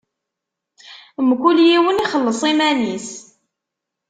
[1.27, 3.09] Mkul yiwen ixelleṣ iman-is.